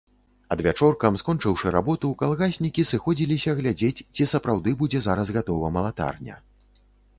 Адвячоркам, 0.53 1.17
скончыўшы 1.21 1.73
работу, 1.75 2.07
калгаснікі 2.21 2.87
сыходзіліся 2.93 3.55
глядзець, 3.61 4.03
ці 4.19 4.29
сапраўды 4.35 4.75
будзе 4.83 5.05
зараз 5.11 5.27
гатова 5.39 5.73
малатарня. 5.79 6.43